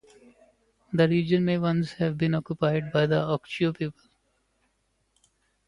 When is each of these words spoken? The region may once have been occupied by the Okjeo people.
The 0.91 1.07
region 1.07 1.45
may 1.45 1.59
once 1.59 1.91
have 1.91 2.17
been 2.17 2.33
occupied 2.33 2.91
by 2.91 3.05
the 3.05 3.17
Okjeo 3.17 3.77
people. 3.77 4.09